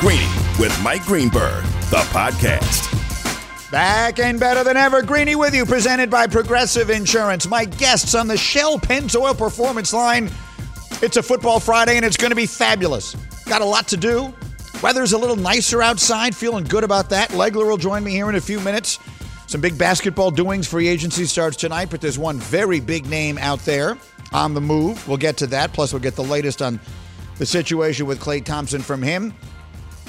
[0.00, 2.92] Greeny with Mike Greenberg, the podcast.
[3.70, 7.48] Back and better than ever, Greeny with you, presented by Progressive Insurance.
[7.48, 10.30] My guests on the Shell Pennzoil Performance Line.
[11.00, 13.14] It's a football Friday and it's going to be fabulous.
[13.46, 14.34] Got a lot to do.
[14.82, 17.30] Weather's a little nicer outside, feeling good about that.
[17.30, 18.98] Legler will join me here in a few minutes.
[19.46, 20.68] Some big basketball doings.
[20.68, 23.96] Free agency starts tonight, but there's one very big name out there
[24.34, 25.08] on the move.
[25.08, 25.72] We'll get to that.
[25.72, 26.80] Plus, we'll get the latest on
[27.38, 29.32] the situation with Klay Thompson from him.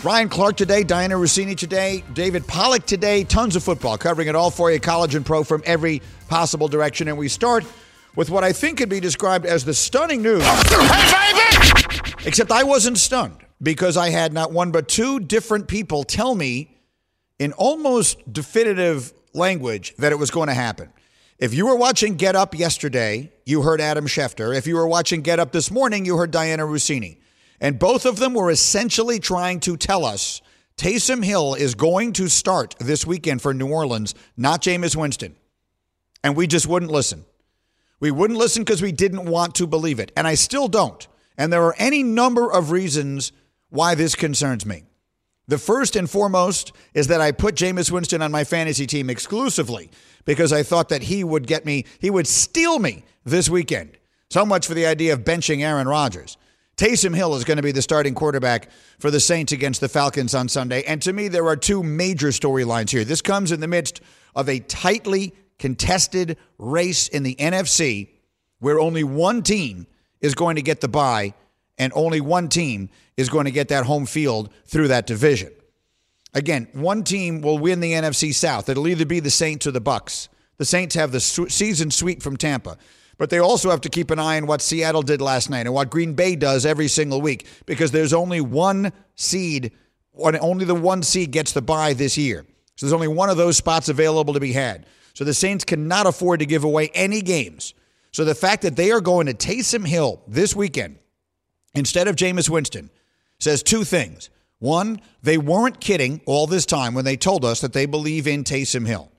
[0.03, 3.23] Ryan Clark today, Diana Russini today, David Pollack today.
[3.23, 7.07] Tons of football covering it all for you, college and pro from every possible direction.
[7.07, 7.65] And we start
[8.15, 10.43] with what I think could be described as the stunning news.
[12.27, 16.77] Except I wasn't stunned because I had not one but two different people tell me
[17.39, 20.93] in almost definitive language that it was going to happen.
[21.39, 24.55] If you were watching Get Up yesterday, you heard Adam Schefter.
[24.55, 27.16] If you were watching Get Up this morning, you heard Diana Russini.
[27.59, 30.41] And both of them were essentially trying to tell us
[30.77, 35.36] Taysom Hill is going to start this weekend for New Orleans, not Jameis Winston.
[36.23, 37.25] And we just wouldn't listen.
[38.00, 40.11] We wouldn't listen because we didn't want to believe it.
[40.16, 41.08] And I still don't.
[41.35, 43.31] And there are any number of reasons
[43.69, 44.83] why this concerns me.
[45.47, 49.89] The first and foremost is that I put Jameis Winston on my fantasy team exclusively
[50.25, 53.97] because I thought that he would get me, he would steal me this weekend.
[54.30, 56.38] So much for the idea of benching Aaron Rodgers.
[56.78, 60.36] Taysom Hill is going to be the starting quarterback for the Saints against the Falcons
[60.36, 60.84] on Sunday.
[60.84, 63.03] And to me, there are two major storylines here.
[63.03, 64.00] This comes in the midst
[64.36, 68.09] of a tightly contested race in the NFC
[68.59, 69.88] where only one team
[70.22, 71.34] is going to get the bye
[71.80, 75.52] and only one team is going to get that home field through that division.
[76.36, 78.69] Again, one team will win the NFC South.
[78.69, 80.28] It'll either be the Saints or the Bucs.
[80.58, 82.78] The Saints have the season sweep from Tampa.
[83.17, 85.73] But they also have to keep an eye on what Seattle did last night and
[85.73, 89.71] what Green Bay does every single week because there's only one seed,
[90.15, 92.45] only the one seed gets the bye this year.
[92.75, 94.85] So there's only one of those spots available to be had.
[95.16, 97.73] So the Saints cannot afford to give away any games.
[98.11, 101.00] So the fact that they are going to Taysom Hill this weekend
[101.73, 102.91] instead of Jameis Winston
[103.39, 104.29] says two things.
[104.59, 108.44] One, they weren't kidding all this time when they told us that they believe in
[108.44, 109.11] Taysom Hill.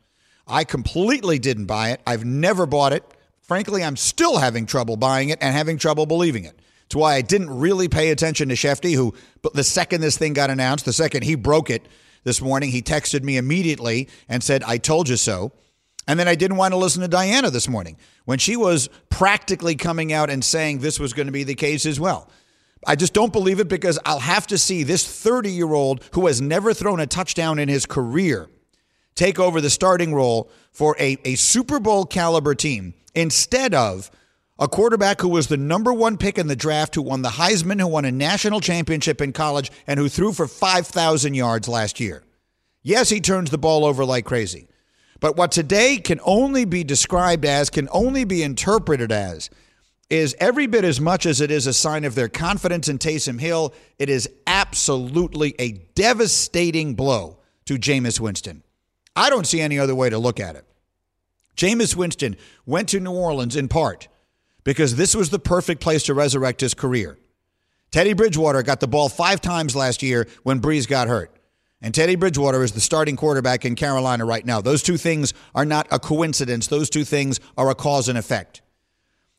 [0.47, 2.01] I completely didn't buy it.
[2.07, 3.05] I've never bought it.
[3.49, 6.61] Frankly, I'm still having trouble buying it and having trouble believing it.
[6.85, 10.35] It's why I didn't really pay attention to Shefty, who, but the second this thing
[10.35, 11.89] got announced, the second he broke it
[12.25, 15.53] this morning, he texted me immediately and said, I told you so.
[16.07, 19.77] And then I didn't want to listen to Diana this morning when she was practically
[19.77, 22.31] coming out and saying this was going to be the case as well.
[22.87, 26.27] I just don't believe it because I'll have to see this 30 year old who
[26.27, 28.49] has never thrown a touchdown in his career
[29.15, 34.13] take over the starting role for a, a Super Bowl caliber team instead of
[34.61, 37.81] a quarterback who was the number one pick in the draft, who won the Heisman,
[37.81, 42.23] who won a national championship in college, and who threw for 5,000 yards last year.
[42.83, 44.69] Yes, he turns the ball over like crazy.
[45.19, 49.51] But what today can only be described as, can only be interpreted as,
[50.11, 53.41] is every bit as much as it is a sign of their confidence in Taysom
[53.41, 58.63] Hill, it is absolutely a devastating blow to Jameis Winston.
[59.17, 60.65] I don't see any other way to look at it.
[61.59, 62.37] Jameis Winston
[62.67, 64.07] went to New Orleans in part
[64.63, 67.19] because this was the perfect place to resurrect his career.
[67.91, 71.35] Teddy Bridgewater got the ball five times last year when Brees got hurt.
[71.83, 74.61] And Teddy Bridgewater is the starting quarterback in Carolina right now.
[74.61, 76.69] Those two things are not a coincidence.
[76.69, 78.63] Those two things are a cause and effect.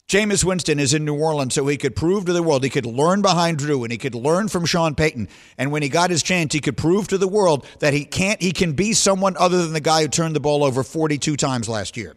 [0.09, 2.87] Jameis Winston is in New Orleans so he could prove to the world he could
[2.87, 5.29] learn behind Drew and he could learn from Sean Payton.
[5.55, 8.41] And when he got his chance, he could prove to the world that he can't
[8.41, 11.69] he can be someone other than the guy who turned the ball over 42 times
[11.69, 12.15] last year.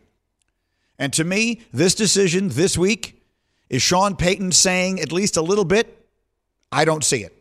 [0.99, 3.23] And to me, this decision this week
[3.69, 6.07] is Sean Payton saying at least a little bit,
[6.73, 7.37] I don't see it.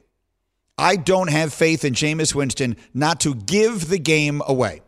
[0.78, 4.81] I don't have faith in Jameis Winston not to give the game away.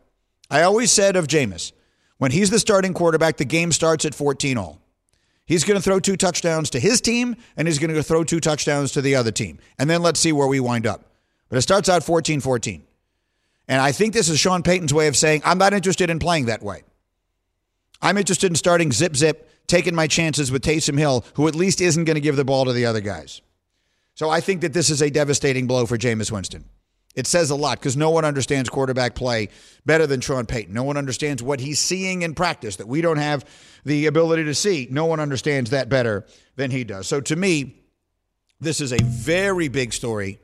[0.52, 1.72] I always said of Jameis,
[2.18, 4.83] when he's the starting quarterback, the game starts at 14 all.
[5.46, 8.40] He's going to throw two touchdowns to his team, and he's going to throw two
[8.40, 9.60] touchdowns to the other team.
[9.78, 11.04] And then let's see where we wind up.
[11.50, 12.84] But it starts out 14 14.
[13.68, 16.46] And I think this is Sean Payton's way of saying, I'm not interested in playing
[16.46, 16.84] that way.
[18.02, 21.80] I'm interested in starting zip zip, taking my chances with Taysom Hill, who at least
[21.80, 23.42] isn't going to give the ball to the other guys.
[24.16, 26.66] So I think that this is a devastating blow for Jameis Winston.
[27.16, 29.50] It says a lot because no one understands quarterback play
[29.86, 30.74] better than Sean Payton.
[30.74, 33.46] No one understands what he's seeing in practice that we don't have
[33.86, 34.88] the ability to see.
[34.90, 36.26] No one understands that better
[36.56, 37.08] than he does.
[37.08, 37.82] So to me,
[38.60, 40.40] this is a very big story.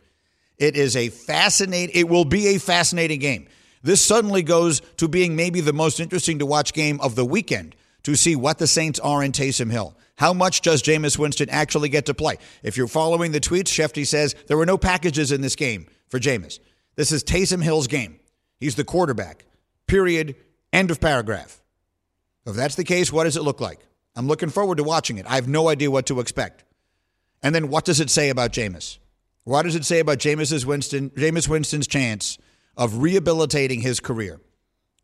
[0.58, 3.48] It is a fascinating, it will be a fascinating game.
[3.82, 7.76] This suddenly goes to being maybe the most interesting to watch game of the weekend
[8.04, 9.96] to see what the Saints are in Taysom Hill.
[10.18, 12.38] How much does Jameis Winston actually get to play?
[12.62, 16.20] If you're following the tweets, Shefty says there were no packages in this game for
[16.20, 16.60] Jameis.
[16.96, 18.20] This is Taysom Hill's game.
[18.60, 19.46] He's the quarterback.
[19.88, 20.36] Period.
[20.74, 21.62] End of paragraph.
[22.50, 23.80] If that's the case, what does it look like?
[24.16, 25.26] I'm looking forward to watching it.
[25.28, 26.64] I have no idea what to expect.
[27.42, 28.98] And then what does it say about Jameis?
[29.44, 32.38] What does it say about Jameis Winston, Jameis Winston's chance
[32.76, 34.42] of rehabilitating his career,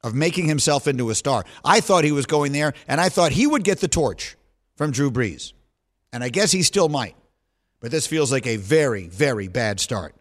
[0.03, 1.45] of making himself into a star?
[1.63, 4.36] I thought he was going there, and I thought he would get the torch
[4.75, 5.53] from Drew Brees.
[6.12, 7.15] And I guess he still might.
[7.80, 10.15] But this feels like a very, very bad start.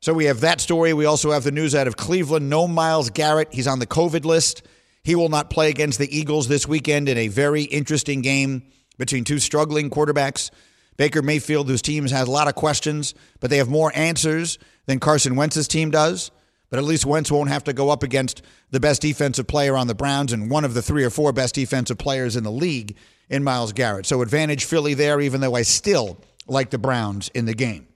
[0.00, 0.94] So we have that story.
[0.94, 2.48] We also have the news out of Cleveland.
[2.48, 3.52] No Myles Garrett.
[3.52, 4.62] He's on the COVID list.
[5.02, 8.64] He will not play against the Eagles this weekend in a very interesting game
[8.98, 10.50] between two struggling quarterbacks.
[10.96, 15.00] Baker Mayfield, whose team has a lot of questions, but they have more answers than
[15.00, 16.30] Carson Wentz's team does.
[16.68, 19.86] But at least Wentz won't have to go up against the best defensive player on
[19.86, 22.96] the Browns and one of the three or four best defensive players in the league
[23.28, 24.06] in Myles Garrett.
[24.06, 27.88] So advantage Philly there, even though I still like the Browns in the game.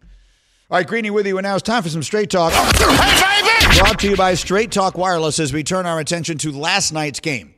[0.71, 2.53] All right, Greeny with you, and now it's time for some straight talk.
[3.79, 7.21] Brought to you by Straight Talk Wireless as we turn our attention to last night's
[7.21, 7.55] game.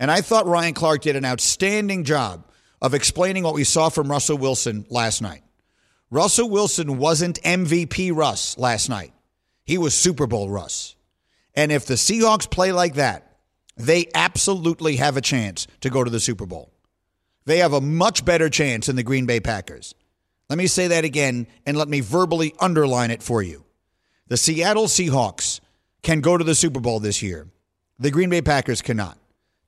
[0.00, 2.44] And I thought Ryan Clark did an outstanding job
[2.82, 5.42] of explaining what we saw from Russell Wilson last night.
[6.10, 9.12] Russell Wilson wasn't MVP Russ last night.
[9.64, 10.96] He was Super Bowl Russ.
[11.54, 13.38] And if the Seahawks play like that,
[13.76, 16.72] they absolutely have a chance to go to the Super Bowl.
[17.44, 19.94] They have a much better chance than the Green Bay Packers.
[20.48, 23.64] Let me say that again and let me verbally underline it for you.
[24.26, 25.59] The Seattle Seahawks
[26.02, 27.48] can go to the Super Bowl this year.
[27.98, 29.18] The Green Bay Packers cannot.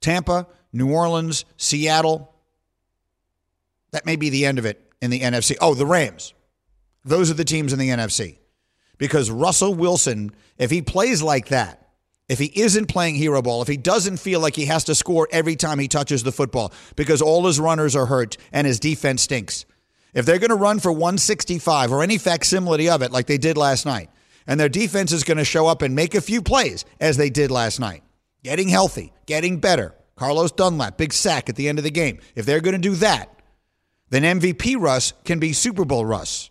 [0.00, 2.34] Tampa, New Orleans, Seattle,
[3.92, 5.56] that may be the end of it in the NFC.
[5.60, 6.34] Oh, the Rams.
[7.04, 8.38] Those are the teams in the NFC.
[8.98, 11.90] Because Russell Wilson, if he plays like that,
[12.28, 15.28] if he isn't playing hero ball, if he doesn't feel like he has to score
[15.30, 19.22] every time he touches the football because all his runners are hurt and his defense
[19.22, 19.66] stinks,
[20.14, 23.56] if they're going to run for 165 or any facsimile of it like they did
[23.56, 24.08] last night,
[24.46, 27.30] and their defense is going to show up and make a few plays as they
[27.30, 28.02] did last night,
[28.42, 32.18] getting healthy, getting better, Carlos Dunlap, big sack at the end of the game.
[32.34, 33.28] If they're going to do that,
[34.10, 36.50] then MVP Russ can be Super Bowl Russ.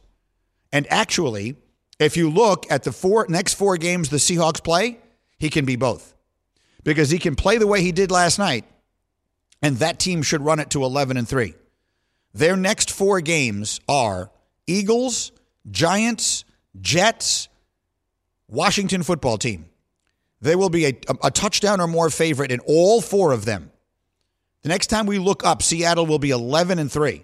[0.74, 1.56] And actually,
[2.00, 5.00] if you look at the four next four games the Seahawks play,
[5.38, 6.16] he can be both.
[6.84, 8.66] Because he can play the way he did last night,
[9.62, 11.54] and that team should run it to 11 and 3.
[12.34, 14.32] Their next four games are
[14.66, 15.32] Eagles,
[15.70, 16.44] Giants,
[16.80, 17.50] Jets,
[18.52, 19.66] Washington football team.
[20.42, 20.94] They will be a,
[21.24, 23.72] a, touchdown or more favorite in all four of them.
[24.64, 27.24] The next time we look up, Seattle will be 11 and 3.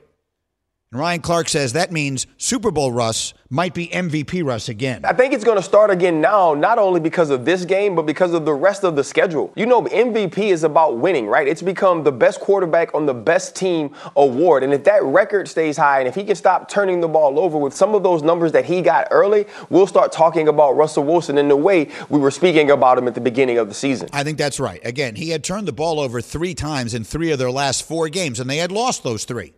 [0.94, 5.04] And Ryan Clark says that means Super Bowl Russ might be MVP Russ again.
[5.04, 8.06] I think it's going to start again now, not only because of this game, but
[8.06, 9.52] because of the rest of the schedule.
[9.58, 11.46] You know, MVP is about winning, right?
[11.46, 14.64] It's become the best quarterback on the best team award.
[14.64, 17.58] And if that record stays high and if he can stop turning the ball over
[17.58, 21.38] with some of those numbers that he got early, we'll start talking about Russell Wilson
[21.38, 24.08] in the way we were speaking about him at the beginning of the season.
[24.14, 24.80] I think that's right.
[24.86, 28.08] Again, he had turned the ball over three times in three of their last four
[28.08, 29.54] games, and they had lost those three.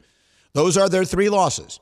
[0.54, 1.80] Those are their three losses.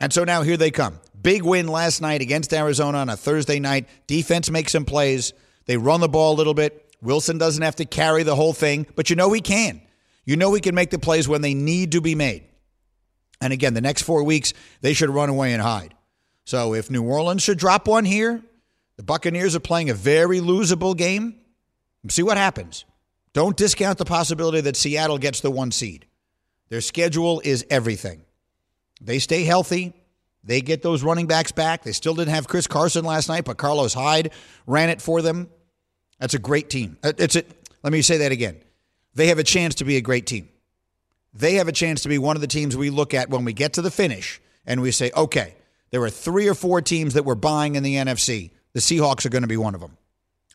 [0.00, 0.98] And so now here they come.
[1.20, 3.88] Big win last night against Arizona on a Thursday night.
[4.06, 5.32] Defense makes some plays.
[5.66, 6.96] They run the ball a little bit.
[7.00, 9.80] Wilson doesn't have to carry the whole thing, but you know he can.
[10.24, 12.44] You know he can make the plays when they need to be made.
[13.40, 15.94] And again, the next four weeks, they should run away and hide.
[16.44, 18.42] So if New Orleans should drop one here,
[18.96, 21.36] the Buccaneers are playing a very losable game.
[22.08, 22.84] See what happens.
[23.32, 26.06] Don't discount the possibility that Seattle gets the one seed.
[26.72, 28.22] Their schedule is everything.
[29.02, 29.92] They stay healthy.
[30.42, 31.82] They get those running backs back.
[31.82, 34.32] They still didn't have Chris Carson last night, but Carlos Hyde
[34.66, 35.50] ran it for them.
[36.18, 36.96] That's a great team.
[37.04, 37.44] Uh, it's a,
[37.82, 38.56] let me say that again.
[39.14, 40.48] They have a chance to be a great team.
[41.34, 43.52] They have a chance to be one of the teams we look at when we
[43.52, 45.54] get to the finish and we say, okay,
[45.90, 48.50] there are three or four teams that we're buying in the NFC.
[48.72, 49.98] The Seahawks are going to be one of them.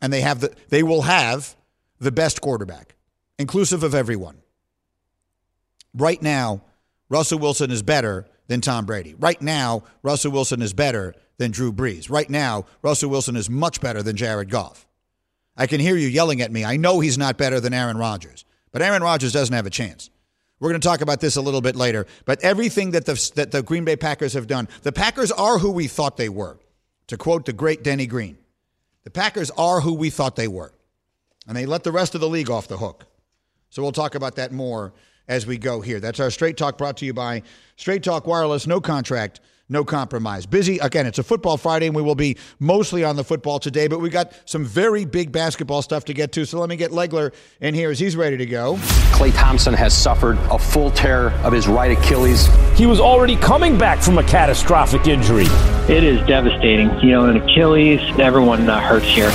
[0.02, 1.56] And they have the they will have
[2.00, 2.96] the best quarterback,
[3.38, 4.42] inclusive of everyone
[5.98, 6.62] right now,
[7.10, 9.16] Russell Wilson is better than Tom Brady.
[9.18, 12.10] Right now, Russell Wilson is better than Drew Brees.
[12.10, 14.88] Right now, Russell Wilson is much better than Jared Goff.
[15.56, 16.64] I can hear you yelling at me.
[16.64, 20.10] I know he's not better than Aaron Rodgers, but Aaron Rodgers doesn't have a chance.
[20.60, 22.08] We're going to talk about this a little bit later.
[22.26, 25.72] But everything that the, that the Green Bay Packers have done, the Packers are who
[25.72, 26.60] we thought they were.
[27.08, 28.38] To quote the great Denny Green,
[29.06, 30.74] the Packers are who we thought they were.
[31.48, 33.06] And they let the rest of the league off the hook.
[33.70, 34.94] So we'll talk about that more
[35.28, 36.00] as we go here.
[36.00, 37.44] That's our Straight Talk brought to you by
[37.76, 38.68] Straight Talk Wireless.
[38.68, 40.46] No contract, no compromise.
[40.46, 41.06] Busy again.
[41.06, 43.88] It's a football Friday, and we will be mostly on the football today.
[43.88, 46.46] But we got some very big basketball stuff to get to.
[46.46, 48.76] So let me get Legler in here as he's ready to go.
[49.12, 52.48] Klay Thompson has suffered a full tear of his right Achilles.
[52.76, 55.46] He was already coming back from a catastrophic injury.
[55.90, 57.00] It is devastating.
[57.00, 59.32] You know, an Achilles, everyone uh, hurts here.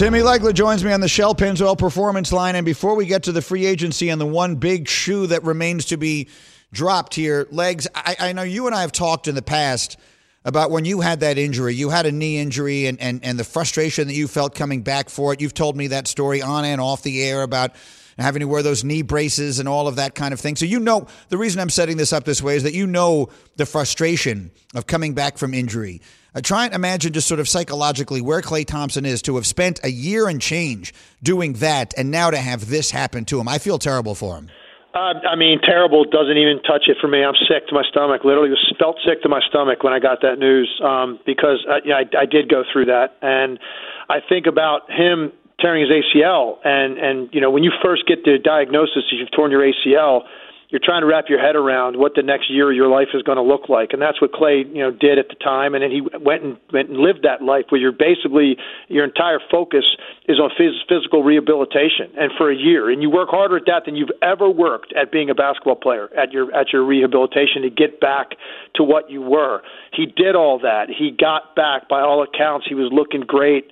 [0.00, 2.56] Timmy Legler joins me on the Shell Pennzoil Performance line.
[2.56, 5.84] And before we get to the free agency and the one big shoe that remains
[5.84, 6.30] to be
[6.72, 9.98] dropped here, Legs, I, I know you and I have talked in the past
[10.42, 11.74] about when you had that injury.
[11.74, 15.10] You had a knee injury and, and, and the frustration that you felt coming back
[15.10, 15.42] for it.
[15.42, 17.72] You've told me that story on and off the air about
[18.18, 20.56] having to wear those knee braces and all of that kind of thing.
[20.56, 23.28] So, you know, the reason I'm setting this up this way is that you know
[23.56, 26.00] the frustration of coming back from injury.
[26.34, 29.80] Uh, try and imagine just sort of psychologically where Klay Thompson is to have spent
[29.82, 33.48] a year and change doing that and now to have this happen to him.
[33.48, 34.50] I feel terrible for him.
[34.92, 37.22] Uh, I mean, terrible doesn't even touch it for me.
[37.22, 38.24] I'm sick to my stomach.
[38.24, 41.78] Literally, was felt sick to my stomach when I got that news um, because I,
[41.84, 43.60] you know, I, I did go through that, and
[44.08, 48.24] I think about him tearing his ACL, and and you know when you first get
[48.24, 50.22] the diagnosis that you've torn your ACL,
[50.70, 53.22] you're trying to wrap your head around what the next year of your life is
[53.22, 55.74] going to look like, and that's what Klay, you know, did at the time.
[55.74, 58.56] And then he went and went and lived that life where you're basically
[58.88, 59.84] your entire focus
[60.28, 63.84] is on phys- physical rehabilitation, and for a year, and you work harder at that
[63.84, 67.70] than you've ever worked at being a basketball player at your at your rehabilitation to
[67.70, 68.38] get back
[68.74, 69.62] to what you were.
[69.92, 70.86] He did all that.
[70.88, 71.88] He got back.
[71.88, 73.70] By all accounts, he was looking great.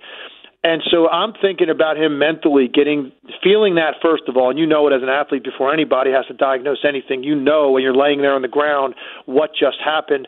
[0.65, 3.12] And so I'm thinking about him mentally getting
[3.43, 6.27] feeling that first of all, and you know it as an athlete before anybody has
[6.27, 7.23] to diagnose anything.
[7.23, 8.95] You know when you're laying there on the ground
[9.27, 10.27] what just happened,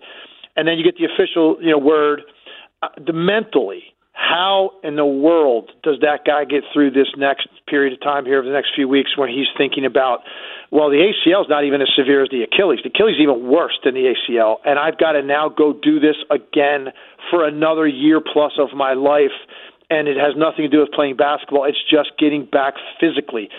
[0.56, 2.22] and then you get the official you know word.
[2.82, 3.82] Uh, the mentally,
[4.12, 8.38] how in the world does that guy get through this next period of time here
[8.38, 10.20] over the next few weeks when he's thinking about
[10.70, 12.78] well the ACL is not even as severe as the Achilles.
[12.84, 15.98] The Achilles is even worse than the ACL and I've got to now go do
[15.98, 16.94] this again
[17.30, 19.34] for another year plus of my life
[19.90, 21.64] and it has nothing to do with playing basketball.
[21.64, 23.50] It's just getting back physically.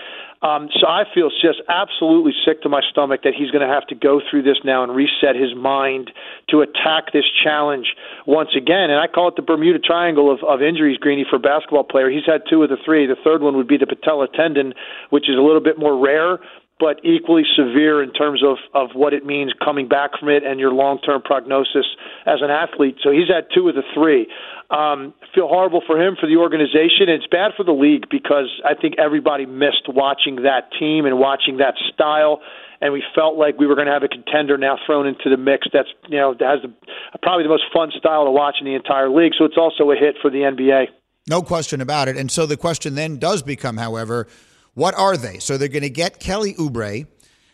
[0.41, 3.85] Um, so I feel just absolutely sick to my stomach that he's going to have
[3.88, 6.09] to go through this now and reset his mind
[6.50, 7.93] to attack this challenge
[8.25, 8.89] once again.
[8.89, 12.09] And I call it the Bermuda Triangle of, of injuries, Greeny, for a basketball player.
[12.09, 13.05] He's had two of the three.
[13.05, 14.73] The third one would be the patella tendon,
[15.11, 16.39] which is a little bit more rare,
[16.81, 20.59] but equally severe in terms of, of what it means coming back from it and
[20.59, 21.85] your long term prognosis
[22.25, 22.97] as an athlete.
[23.03, 24.25] So he's had two of the three.
[24.71, 27.05] Um, feel horrible for him, for the organization.
[27.05, 31.57] It's bad for the league because I think everybody missed watching that team and watching
[31.57, 32.41] that style.
[32.81, 35.38] And we felt like we were going to have a contender now thrown into the
[35.38, 35.67] mix.
[35.71, 36.73] That's you know has the,
[37.21, 39.33] probably the most fun style to watch in the entire league.
[39.38, 40.88] So it's also a hit for the NBA.
[41.29, 42.17] No question about it.
[42.17, 44.27] And so the question then does become, however,
[44.74, 45.40] what are they?
[45.40, 47.08] So they're going to get Kelly Oubre.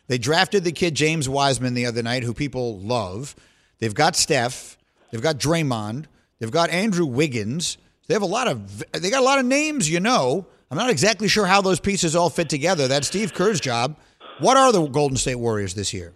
[0.08, 3.36] They drafted the kid James Wiseman the other night, who people love.
[3.80, 4.78] They've got Steph.
[5.12, 6.06] They've got Draymond.
[6.40, 7.78] They've got Andrew Wiggins.
[8.08, 10.46] They have a lot of they got a lot of names, you know.
[10.72, 12.88] I'm not exactly sure how those pieces all fit together.
[12.88, 13.98] That's Steve Kerr's job.
[14.40, 16.14] What are the Golden State Warriors this year?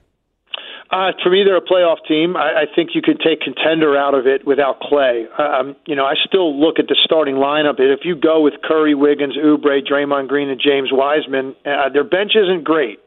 [0.92, 2.36] Uh, for me, they're a playoff team.
[2.36, 5.24] I, I think you could take contender out of it without Klay.
[5.40, 7.76] Um, you know, I still look at the starting lineup.
[7.80, 12.34] If you go with Curry, Wiggins, Oubre, Draymond Green, and James Wiseman, uh, their bench
[12.36, 13.00] isn't great.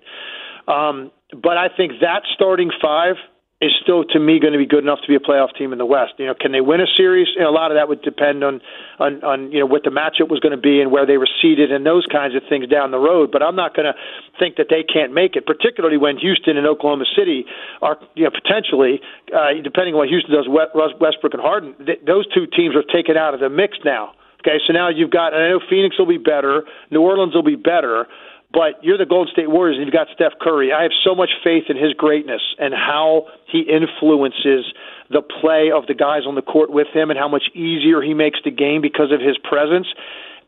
[0.66, 3.16] Um, but I think that starting five
[3.64, 5.78] is still to me going to be good enough to be a playoff team in
[5.78, 6.12] the West.
[6.18, 7.28] You know, can they win a series?
[7.34, 8.60] You know, a lot of that would depend on
[8.98, 11.28] on, on you know what the matchup was going to be and where they were
[11.40, 13.32] seated and those kinds of things down the road.
[13.32, 13.94] But I'm not going to
[14.38, 17.46] think that they can't make it, particularly when Houston and Oklahoma City
[17.80, 19.00] are you know potentially
[19.32, 21.74] uh, depending on what Houston does, Westbrook and Harden.
[21.84, 24.12] Th- those two teams are taken out of the mix now.
[24.44, 25.32] Okay, so now you've got.
[25.32, 28.06] I know Phoenix will be better, New Orleans will be better,
[28.54, 30.72] but you're the Golden State Warriors and you've got Steph Curry.
[30.72, 34.64] I have so much faith in his greatness and how he influences
[35.10, 38.14] the play of the guys on the court with him and how much easier he
[38.14, 39.88] makes the game because of his presence.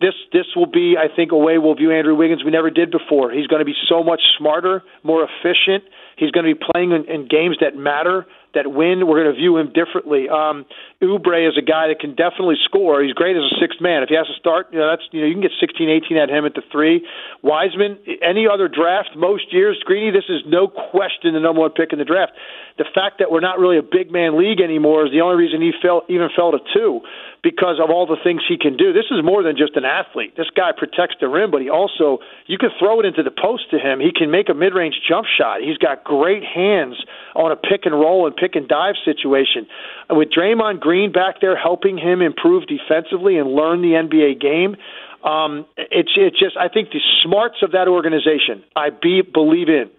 [0.00, 2.90] This this will be, I think, a way we'll view Andrew Wiggins we never did
[2.90, 3.32] before.
[3.32, 5.84] He's going to be so much smarter, more efficient.
[6.16, 9.38] He's going to be playing in, in games that matter that win, we're going to
[9.38, 10.28] view him differently.
[10.28, 10.64] Um,
[11.04, 13.04] Oubre is a guy that can definitely score.
[13.04, 14.02] He's great as a sixth man.
[14.02, 16.16] If he has to start, you know, that's you know you can get 16, 18
[16.16, 17.04] at him at the three.
[17.44, 21.92] Wiseman, any other draft, most years, Greeny, this is no question the number one pick
[21.92, 22.32] in the draft.
[22.78, 25.60] The fact that we're not really a big man league anymore is the only reason
[25.60, 27.00] he fell even fell to two
[27.44, 28.92] because of all the things he can do.
[28.92, 30.36] This is more than just an athlete.
[30.36, 33.70] This guy protects the rim, but he also you can throw it into the post
[33.70, 34.00] to him.
[34.00, 35.60] He can make a mid-range jump shot.
[35.60, 36.96] He's got great hands
[37.36, 39.66] on a pick and roll and pick and dive situation.
[40.10, 44.76] With Draymond Green back there helping him improve defensively and learn the NBA game,
[45.22, 49.90] um, it's it's just I think the smarts of that organization I be believe in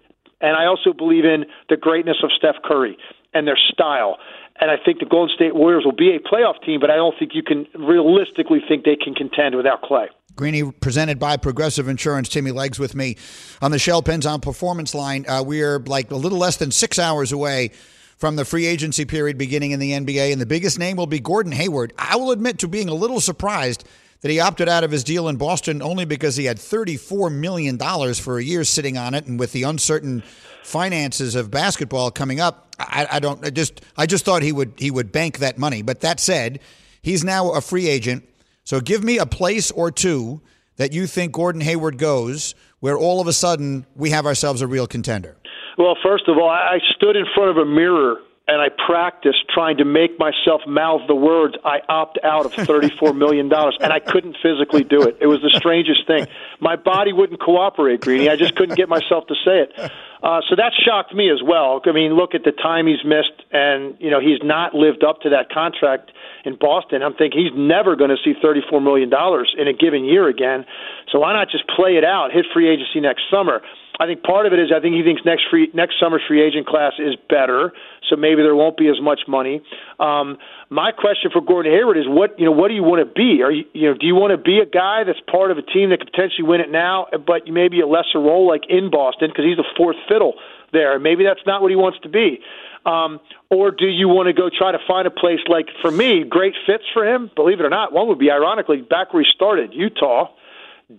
[0.42, 2.98] And I also believe in the greatness of Steph Curry
[3.34, 4.18] and their style.
[4.60, 7.14] And I think the Golden State Warriors will be a playoff team, but I don't
[7.18, 10.08] think you can realistically think they can contend without Klay.
[10.38, 12.30] Greeny presented by Progressive Insurance.
[12.30, 13.18] Timmy Legs with me
[13.62, 15.26] on the Shell Pennzoil Performance Line.
[15.28, 17.72] Uh, we're like a little less than six hours away
[18.18, 21.20] from the free agency period beginning in the NBA, and the biggest name will be
[21.20, 21.92] Gordon Hayward.
[21.98, 23.84] I will admit to being a little surprised
[24.22, 27.78] that he opted out of his deal in Boston only because he had $34 million
[28.16, 30.24] for a year sitting on it, and with the uncertain
[30.64, 34.74] finances of basketball coming up, I, I don't I just I just thought he would
[34.78, 35.82] he would bank that money.
[35.82, 36.60] But that said,
[37.02, 38.28] he's now a free agent.
[38.68, 40.42] So give me a place or two
[40.76, 44.68] that you think Gordon Hayward goes where all of a sudden we have ourselves a
[44.68, 45.38] real contender.
[45.78, 48.18] Well, first of all, I stood in front of a mirror
[48.48, 53.16] and I practiced trying to make myself mouth the words I opt out of $34
[53.18, 55.18] million, and I couldn't physically do it.
[55.20, 56.28] It was the strangest thing.
[56.62, 58.30] My body wouldn't cooperate, Greeny.
[58.30, 59.92] I just couldn't get myself to say it.
[60.24, 61.82] Uh, so that shocked me as well.
[61.86, 65.22] I mean, look at the time he's missed, and, you know, he's not lived up
[65.22, 66.12] to that contract
[66.46, 67.04] in Boston.
[67.04, 69.12] I'm thinking he's never going to see $34 million
[69.58, 70.66] in a given year again.
[71.12, 73.62] So why not just play it out, hit free agency next summer?
[74.00, 76.42] I think part of it is I think he thinks next free next summer's free
[76.42, 77.74] agent class is better,
[78.10, 79.62] so maybe there won't be as much money.
[80.00, 80.38] Um,
[80.70, 83.42] my question for Gordon Hayward is what you know what do you want to be?
[83.42, 85.64] Are you you know do you want to be a guy that's part of a
[85.64, 89.30] team that could potentially win it now, but maybe a lesser role like in Boston
[89.30, 90.36] because he's the fourth fiddle
[90.74, 90.94] there.
[90.96, 92.40] And maybe that's not what he wants to be.
[92.86, 96.24] Um, or do you want to go try to find a place like for me,
[96.24, 97.30] great fits for him?
[97.36, 100.30] Believe it or not, one would be ironically back where he started, Utah.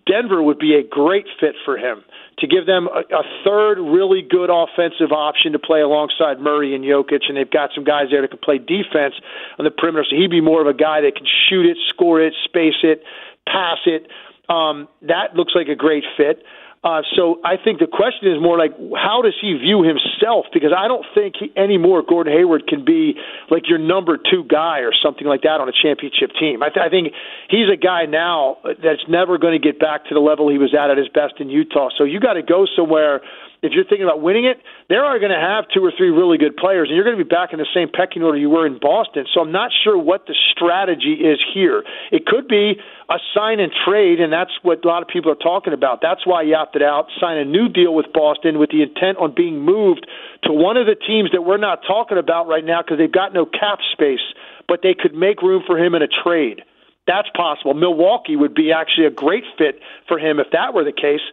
[0.07, 2.05] Denver would be a great fit for him
[2.39, 6.85] to give them a, a third really good offensive option to play alongside Murray and
[6.85, 9.15] Jokic, and they've got some guys there that can play defense
[9.59, 10.05] on the perimeter.
[10.11, 13.03] So he'd be more of a guy that can shoot it, score it, space it,
[13.47, 14.09] pass it.
[14.51, 16.43] Um, that looks like a great fit.
[16.85, 20.47] Uh, so I think the question is more like, how does he view himself?
[20.55, 23.15] Because I don't think he, anymore Gordon Hayward can be
[23.51, 26.63] like your number two guy or something like that on a championship team.
[26.63, 27.13] I, th- I think
[27.51, 30.73] he's a guy now that's never going to get back to the level he was
[30.73, 31.89] at at his best in Utah.
[31.99, 33.23] So you got to go somewhere
[33.63, 36.39] if you're thinking about winning it, they are going to have two or three really
[36.39, 38.67] good players, and you're going to be back in the same pecking order you were
[38.67, 39.27] in Boston.
[39.35, 41.83] So I'm not sure what the strategy is here.
[42.13, 42.79] It could be
[43.11, 46.01] a sign and trade, and that's what a lot of people are talking about.
[46.01, 49.35] That's why he opted out, sign a new deal with Boston with the intent on
[49.35, 50.07] being moved
[50.45, 53.35] to one of the teams that we're not talking about right now because they've got
[53.35, 54.23] no cap space,
[54.69, 56.63] but they could make room for him in a trade.
[57.09, 57.73] That's possible.
[57.73, 61.25] Milwaukee would be actually a great fit for him if that were the case.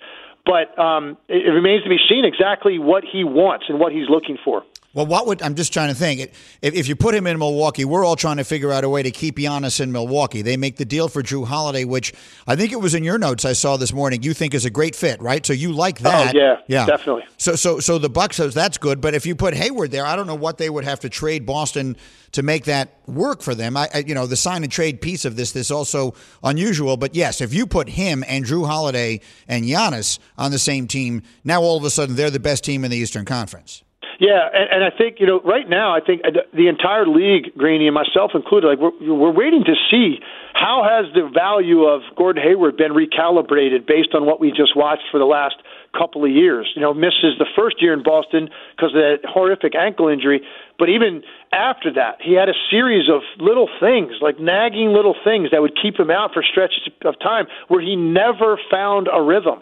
[0.45, 4.09] But um, it, it remains to be seen exactly what he wants and what he's
[4.09, 4.63] looking for.
[4.95, 6.21] Well, what would I'm just trying to think.
[6.61, 9.03] If, if you put him in Milwaukee, we're all trying to figure out a way
[9.03, 10.41] to keep Giannis in Milwaukee.
[10.41, 12.13] They make the deal for Jrue Holiday, which
[12.47, 14.23] I think it was in your notes I saw this morning.
[14.23, 15.45] You think is a great fit, right?
[15.45, 16.33] So you like oh, that?
[16.33, 17.25] Oh, yeah, yeah, definitely.
[17.37, 19.01] So, so, so the Bucks says that's good.
[19.01, 21.45] But if you put Hayward there, I don't know what they would have to trade
[21.45, 21.97] Boston
[22.31, 23.75] to make that work for them.
[23.75, 26.95] I, I you know, the sign and trade piece of this, this also unusual.
[26.95, 31.21] But yes, if you put him and Jrue Holiday and Giannis on the same team,
[31.43, 33.83] now all of a sudden they're the best team in the Eastern Conference.
[34.19, 36.21] Yeah, and, and I think you know right now I think
[36.53, 40.19] the entire league, Greeny and myself included, like we're we're waiting to see
[40.53, 45.03] how has the value of Gordon Hayward been recalibrated based on what we just watched
[45.11, 45.55] for the last
[45.91, 46.71] couple of years.
[46.75, 50.41] You know, misses the first year in Boston because of that horrific ankle injury,
[50.79, 55.51] but even after that, he had a series of little things, like nagging little things
[55.51, 59.59] that would keep him out for stretches of time where he never found a rhythm.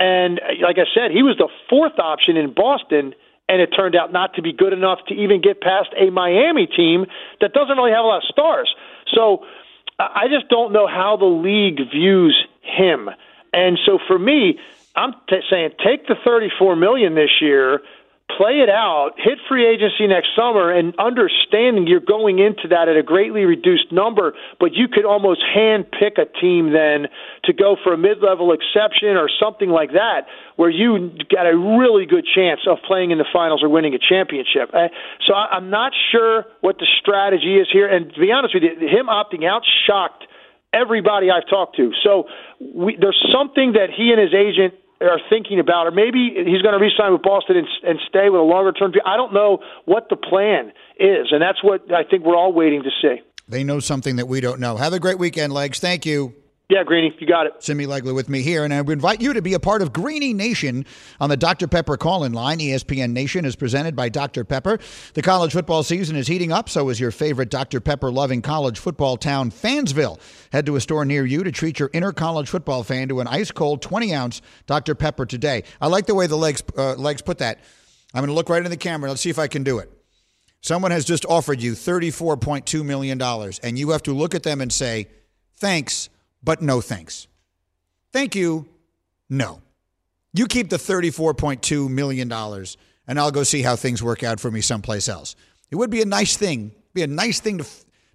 [0.00, 3.14] And like I said, he was the fourth option in Boston
[3.48, 6.66] and it turned out not to be good enough to even get past a Miami
[6.66, 7.06] team
[7.40, 8.74] that doesn't really have a lot of stars.
[9.12, 9.44] So
[9.98, 13.10] I just don't know how the league views him.
[13.52, 14.58] And so for me,
[14.96, 17.80] I'm t- saying take the 34 million this year,
[18.32, 22.96] play it out, hit free agency next summer, and understanding you're going into that at
[22.96, 27.06] a greatly reduced number, but you could almost hand pick a team then
[27.44, 31.56] to go for a mid level exception or something like that, where you got a
[31.56, 34.70] really good chance of playing in the finals or winning a championship.
[34.72, 34.88] Uh,
[35.26, 37.86] so I'm not sure what the strategy is here.
[37.86, 40.24] And to be honest with you, him opting out shocked
[40.72, 41.92] everybody I've talked to.
[42.02, 42.24] So
[42.58, 46.72] we, there's something that he and his agent are thinking about, or maybe he's going
[46.72, 48.92] to re-sign with Boston and, and stay with a longer term.
[48.92, 49.02] View.
[49.04, 52.82] I don't know what the plan is, and that's what I think we're all waiting
[52.82, 53.22] to see.
[53.48, 54.76] They know something that we don't know.
[54.76, 55.78] Have a great weekend, Legs.
[55.78, 56.34] Thank you.
[56.70, 57.60] Yeah, Greeny, you got it.
[57.60, 60.32] Timmy Legler with me here, and I invite you to be a part of Greeny
[60.32, 60.86] Nation
[61.20, 61.68] on the Dr.
[61.68, 62.58] Pepper call in line.
[62.58, 64.44] ESPN Nation is presented by Dr.
[64.44, 64.78] Pepper.
[65.12, 67.80] The college football season is heating up, so is your favorite Dr.
[67.80, 70.18] Pepper loving college football town, Fansville.
[70.52, 73.26] Head to a store near you to treat your inner college football fan to an
[73.26, 74.94] ice cold 20 ounce Dr.
[74.94, 75.64] Pepper today.
[75.82, 77.60] I like the way the legs, uh, legs put that
[78.14, 79.10] I'm going to look right in the camera.
[79.10, 79.90] Let's see if I can do it.
[80.60, 84.72] Someone has just offered you $34.2 million, and you have to look at them and
[84.72, 85.08] say,
[85.56, 86.08] thanks,
[86.44, 87.26] but no thanks.
[88.12, 88.68] Thank you,
[89.28, 89.60] no.
[90.32, 94.60] You keep the $34.2 million, and I'll go see how things work out for me
[94.60, 95.36] someplace else.
[95.70, 97.66] It would be a nice thing, be a nice thing to,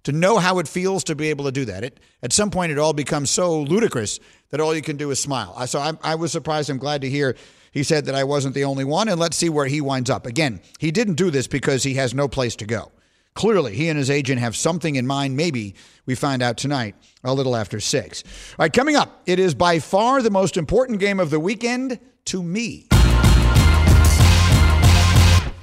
[0.04, 1.84] to know how it feels to be able to do that.
[1.84, 5.20] It, at some point, it all becomes so ludicrous that all you can do is
[5.20, 5.66] smile.
[5.66, 6.70] So I, I was surprised.
[6.70, 7.36] I'm glad to hear
[7.72, 10.26] he said that I wasn't the only one, and let's see where he winds up.
[10.26, 12.90] Again, he didn't do this because he has no place to go.
[13.34, 15.36] Clearly, he and his agent have something in mind.
[15.36, 15.74] Maybe
[16.06, 18.22] we find out tonight, a little after six.
[18.58, 21.98] All right, coming up, it is by far the most important game of the weekend
[22.26, 22.86] to me.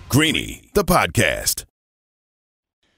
[0.09, 1.65] Greeny, the podcast.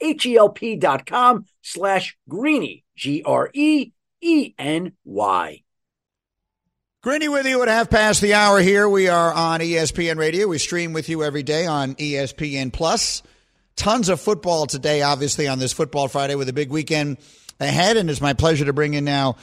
[0.00, 3.92] H-E-L-P dot com slash greeny, G-R-E-E-N-Y.
[7.02, 8.88] Greeny with you at half past the hour here.
[8.88, 10.48] We are on ESPN Radio.
[10.48, 13.22] We stream with you every day on ESPN Plus.
[13.76, 17.18] Tons of football today, obviously, on this Football Friday with a big weekend
[17.60, 17.96] ahead.
[17.96, 19.36] And it's my pleasure to bring in now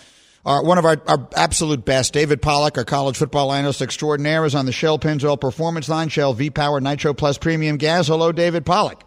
[0.45, 4.55] our, one of our, our absolute best, David Pollack, our college football analyst extraordinaire, is
[4.55, 8.07] on the Shell Pennzoil Performance Line, Shell V Power Nitro Plus Premium Gas.
[8.07, 9.03] Hello, David Pollack.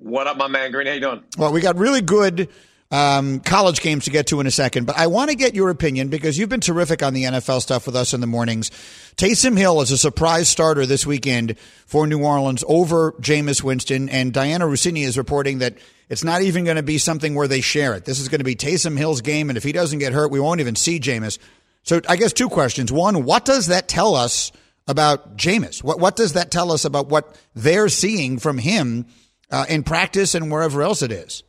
[0.00, 0.70] What up, my man?
[0.70, 1.24] Green, how you doing?
[1.36, 2.48] Well, we got really good
[2.92, 5.70] um, college games to get to in a second, but I want to get your
[5.70, 8.70] opinion because you've been terrific on the NFL stuff with us in the mornings.
[9.16, 14.32] Taysom Hill is a surprise starter this weekend for New Orleans over Jameis Winston, and
[14.32, 15.76] Diana Russini is reporting that
[16.08, 18.04] it's not even going to be something where they share it.
[18.04, 20.38] This is going to be Taysom Hill's game, and if he doesn't get hurt, we
[20.38, 21.38] won't even see Jameis.
[21.82, 22.92] So I guess two questions.
[22.92, 24.52] One, what does that tell us
[24.86, 25.82] about Jameis?
[25.82, 29.04] What, what does that tell us about what they're seeing from him
[29.50, 31.42] uh, in practice and wherever else it is?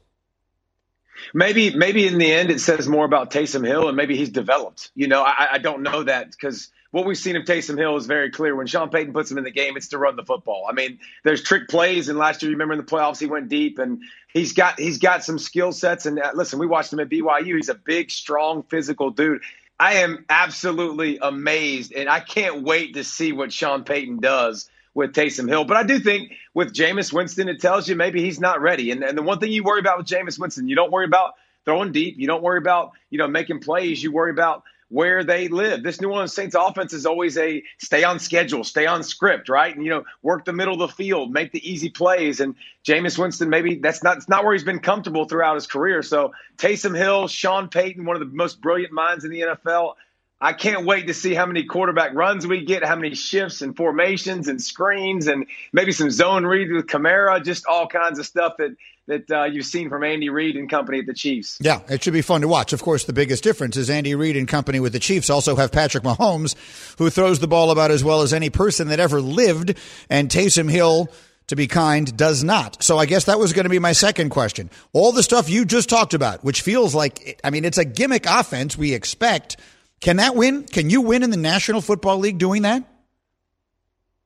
[1.33, 4.91] Maybe, maybe in the end, it says more about Taysom Hill, and maybe he's developed.
[4.95, 8.07] You know, I, I don't know that because what we've seen of Taysom Hill is
[8.07, 8.55] very clear.
[8.55, 10.65] When Sean Payton puts him in the game, it's to run the football.
[10.69, 13.79] I mean, there's trick plays, and last year, remember in the playoffs, he went deep,
[13.79, 14.01] and
[14.33, 16.05] he's got he's got some skill sets.
[16.05, 17.55] And uh, listen, we watched him at BYU.
[17.55, 19.41] He's a big, strong, physical dude.
[19.79, 25.13] I am absolutely amazed, and I can't wait to see what Sean Payton does with
[25.13, 25.65] Taysom Hill.
[25.65, 28.91] But I do think with Jameis Winston, it tells you maybe he's not ready.
[28.91, 31.33] And, and the one thing you worry about with Jameis Winston, you don't worry about
[31.65, 32.15] throwing deep.
[32.17, 34.03] You don't worry about, you know, making plays.
[34.03, 35.83] You worry about where they live.
[35.83, 39.73] This New Orleans Saints offense is always a stay on schedule, stay on script, right?
[39.73, 42.39] And you know, work the middle of the field, make the easy plays.
[42.39, 46.01] And Jameis Winston, maybe that's not not where he's been comfortable throughout his career.
[46.01, 49.93] So Taysom Hill, Sean Payton, one of the most brilliant minds in the NFL.
[50.41, 53.75] I can't wait to see how many quarterback runs we get, how many shifts and
[53.75, 57.43] formations and screens, and maybe some zone reads with Kamara.
[57.43, 58.75] just all kinds of stuff that
[59.07, 61.57] that uh, you've seen from Andy Reid and company at the Chiefs.
[61.59, 62.73] Yeah, it should be fun to watch.
[62.73, 65.71] Of course, the biggest difference is Andy Reid and company with the Chiefs also have
[65.71, 66.55] Patrick Mahomes,
[66.99, 69.77] who throws the ball about as well as any person that ever lived,
[70.11, 71.09] and Taysom Hill
[71.47, 72.83] to be kind, does not.
[72.83, 74.69] So I guess that was going to be my second question.
[74.93, 78.27] All the stuff you just talked about, which feels like, I mean, it's a gimmick
[78.27, 79.57] offense we expect
[80.01, 80.63] can that win?
[80.63, 82.83] Can you win in the National Football League doing that?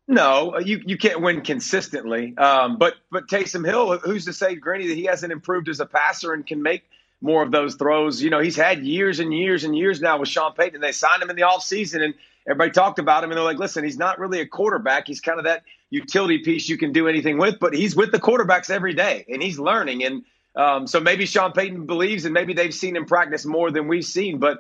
[0.07, 2.37] No, you you can't win consistently.
[2.37, 5.85] Um, but but Taysom Hill, who's to say, Granny, that he hasn't improved as a
[5.85, 6.83] passer and can make
[7.21, 8.21] more of those throws?
[8.21, 10.75] You know, he's had years and years and years now with Sean Payton.
[10.75, 12.13] And they signed him in the offseason and
[12.45, 15.07] everybody talked about him and they're like, listen, he's not really a quarterback.
[15.07, 18.19] He's kind of that utility piece you can do anything with, but he's with the
[18.19, 20.03] quarterbacks every day and he's learning.
[20.03, 23.87] And um, so maybe Sean Payton believes and maybe they've seen him practice more than
[23.87, 24.39] we've seen.
[24.39, 24.59] But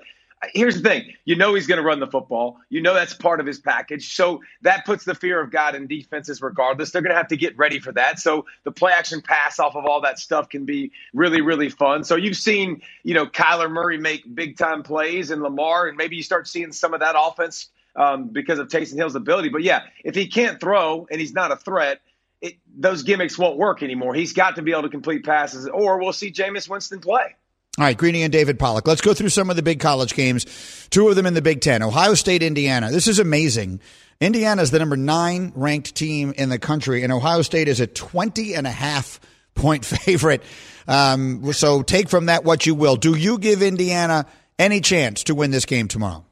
[0.53, 1.13] here's the thing.
[1.25, 2.57] You know he's going to run the football.
[2.69, 4.15] You know that's part of his package.
[4.15, 6.91] So that puts the fear of god in defenses regardless.
[6.91, 8.19] They're going to have to get ready for that.
[8.19, 12.03] So the play action pass off of all that stuff can be really really fun.
[12.03, 16.15] So you've seen you know kyler murray make big time plays and lamar and maybe
[16.15, 19.49] you start seeing some of that offense um, because of Taysom Hill's ability.
[19.49, 22.01] But yeah if he can't throw and he's not a threat
[22.41, 24.13] it, those gimmicks won't work anymore.
[24.13, 27.35] He's got to be able to complete passes or we'll see Jameis Winston play
[27.79, 28.87] all right, Greeny and David Pollack.
[28.87, 30.45] Let's go through some of the big college games.
[30.91, 31.81] Two of them in the Big Ten.
[31.81, 32.91] Ohio State, Indiana.
[32.91, 33.79] This is amazing.
[34.21, 37.87] Indiana is the number nine ranked team in the country, and Ohio State is a
[37.87, 39.19] 20 and a half
[39.55, 40.43] point favorite.
[40.87, 42.95] Um, so take from that what you will.
[42.95, 44.27] Do you give Indiana
[44.59, 46.25] any chance to win this game tomorrow?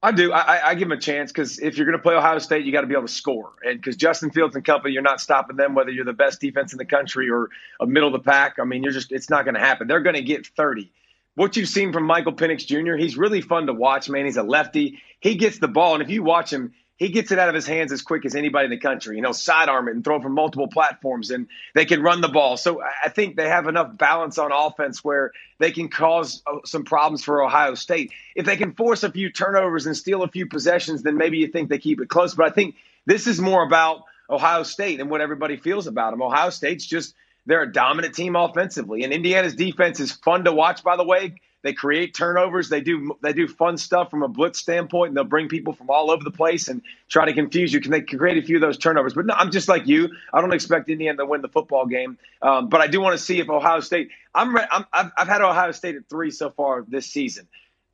[0.00, 0.32] I do.
[0.32, 2.70] I, I give him a chance because if you're going to play Ohio State, you
[2.70, 3.52] got to be able to score.
[3.64, 6.72] And because Justin Fields and company, you're not stopping them, whether you're the best defense
[6.72, 7.48] in the country or
[7.80, 8.56] a middle of the pack.
[8.60, 9.88] I mean, you're just, it's not going to happen.
[9.88, 10.92] They're going to get 30.
[11.34, 14.24] What you've seen from Michael Penix Jr., he's really fun to watch, man.
[14.24, 15.00] He's a lefty.
[15.20, 15.94] He gets the ball.
[15.94, 18.34] And if you watch him, he gets it out of his hands as quick as
[18.34, 19.16] anybody in the country.
[19.16, 22.28] You know, sidearm it and throw it from multiple platforms, and they can run the
[22.28, 22.56] ball.
[22.56, 26.84] So I think they have enough balance on offense where they can cause uh, some
[26.84, 28.12] problems for Ohio State.
[28.34, 31.46] If they can force a few turnovers and steal a few possessions, then maybe you
[31.46, 32.34] think they keep it close.
[32.34, 32.74] But I think
[33.06, 36.20] this is more about Ohio State and what everybody feels about them.
[36.20, 37.14] Ohio State's just
[37.46, 40.82] they're a dominant team offensively, and Indiana's defense is fun to watch.
[40.82, 42.68] By the way, they create turnovers.
[42.68, 45.90] They do they do fun stuff from a blitz standpoint, and they'll bring people from
[45.90, 47.80] all over the place and try to confuse you.
[47.80, 49.14] Can they create a few of those turnovers?
[49.14, 50.08] But no, I'm just like you.
[50.32, 53.22] I don't expect Indiana to win the football game, um, but I do want to
[53.22, 54.10] see if Ohio State.
[54.34, 57.48] I'm, I'm I've, I've had Ohio State at three so far this season.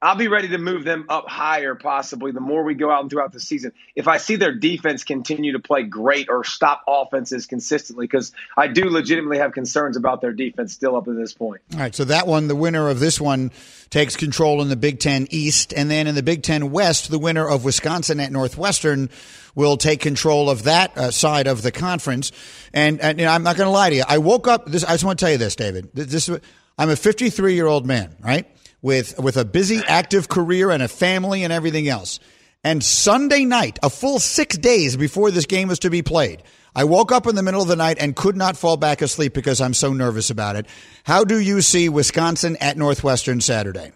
[0.04, 3.10] I'll be ready to move them up higher, possibly the more we go out and
[3.10, 3.72] throughout the season.
[3.96, 8.66] If I see their defense continue to play great or stop offenses consistently, because I
[8.66, 11.62] do legitimately have concerns about their defense still up to this point.
[11.72, 13.50] All right, so that one, the winner of this one,
[13.88, 17.18] takes control in the Big Ten East, and then in the Big Ten West, the
[17.18, 19.08] winner of Wisconsin at Northwestern
[19.54, 22.30] will take control of that uh, side of the conference.
[22.74, 24.04] And, and you know, I'm not going to lie to you.
[24.06, 24.66] I woke up.
[24.66, 25.88] This I just want to tell you this, David.
[25.94, 26.40] This, this
[26.76, 28.46] I'm a 53 year old man, right?
[28.84, 32.20] With with a busy active career and a family and everything else.
[32.62, 36.42] And Sunday night, a full 6 days before this game was to be played,
[36.76, 39.32] I woke up in the middle of the night and could not fall back asleep
[39.32, 40.66] because I'm so nervous about it.
[41.04, 43.92] How do you see Wisconsin at Northwestern Saturday?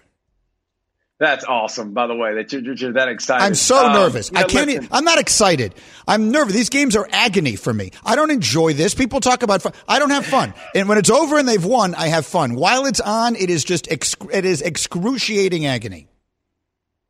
[1.21, 3.45] That's awesome, by the way, that you're, you're that excited.
[3.45, 4.31] I'm so um, nervous.
[4.33, 4.71] I can't.
[4.71, 5.75] Even, I'm not excited.
[6.07, 6.55] I'm nervous.
[6.55, 7.91] These games are agony for me.
[8.05, 8.95] I don't enjoy this.
[8.95, 9.73] People talk about fun.
[9.89, 10.55] I don't have fun.
[10.77, 12.55] And when it's over and they've won, I have fun.
[12.55, 16.07] While it's on, it is just exc- it is excruciating agony.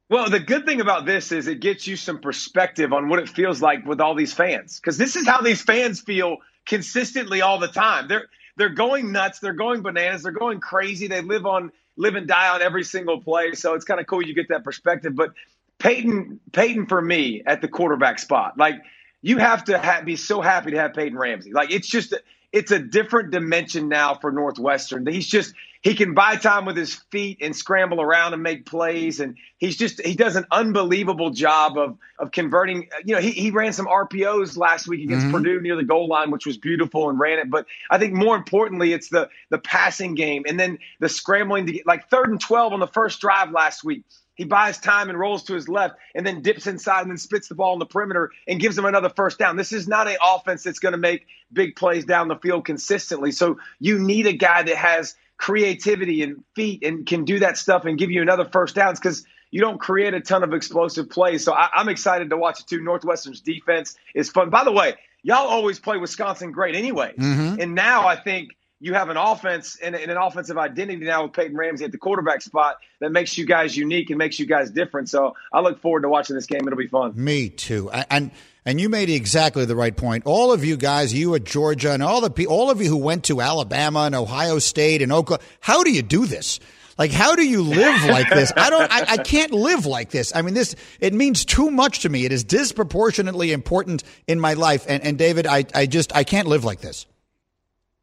[0.08, 3.28] Well, the good thing about this is it gets you some perspective on what it
[3.28, 7.58] feels like with all these fans, because this is how these fans feel consistently all
[7.58, 8.08] the time.
[8.08, 8.24] They're
[8.56, 9.38] they're going nuts.
[9.38, 10.22] They're going bananas.
[10.22, 11.08] They're going crazy.
[11.08, 13.52] They live on live and die on every single play.
[13.52, 15.14] So it's kind of cool you get that perspective.
[15.14, 15.32] But
[15.78, 18.76] Peyton, Peyton for me at the quarterback spot, like
[19.20, 21.52] you have to ha- be so happy to have Peyton Ramsey.
[21.52, 22.14] Like it's just
[22.52, 25.06] it's a different dimension now for Northwestern.
[25.06, 29.20] He's just he can buy time with his feet and scramble around and make plays,
[29.20, 32.88] and he's just he does an unbelievable job of of converting.
[33.04, 35.36] You know, he, he ran some RPOs last week against mm-hmm.
[35.36, 37.50] Purdue near the goal line, which was beautiful, and ran it.
[37.50, 41.72] But I think more importantly, it's the the passing game, and then the scrambling to
[41.72, 44.04] get like third and twelve on the first drive last week.
[44.34, 47.48] He buys time and rolls to his left and then dips inside and then spits
[47.48, 49.56] the ball on the perimeter and gives them another first down.
[49.56, 53.32] This is not an offense that's going to make big plays down the field consistently.
[53.32, 57.85] So you need a guy that has creativity and feet and can do that stuff
[57.85, 61.44] and give you another first downs because you don't create a ton of explosive plays.
[61.44, 62.83] So I, am excited to watch it too.
[62.83, 64.51] Northwestern's defense is fun.
[64.51, 67.14] By the way, y'all always play Wisconsin great anyway.
[67.16, 67.61] Mm-hmm.
[67.61, 71.33] And now I think you have an offense and, and, an offensive identity now with
[71.33, 74.70] Peyton Ramsey at the quarterback spot that makes you guys unique and makes you guys
[74.70, 75.09] different.
[75.09, 76.61] So I look forward to watching this game.
[76.64, 77.12] It'll be fun.
[77.16, 77.90] Me too.
[77.90, 78.31] And
[78.68, 80.24] and you made exactly the right point.
[80.26, 83.24] All of you guys, you at Georgia, and all the all of you who went
[83.24, 86.61] to Alabama and Ohio State and Oklahoma, how do you do this?
[86.98, 88.52] Like, how do you live like this?
[88.57, 90.35] I don't, I, I, can't live like this.
[90.35, 92.26] I mean, this, it means too much to me.
[92.26, 94.85] It is disproportionately important in my life.
[94.88, 97.07] And, and David, I, I just, I can't live like this.